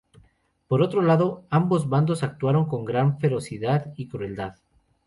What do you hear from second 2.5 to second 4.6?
con gran ferocidad y crueldad.